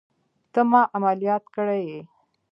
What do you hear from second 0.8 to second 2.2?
عمليات کړى يې.